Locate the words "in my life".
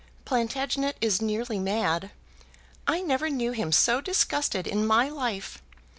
4.65-5.61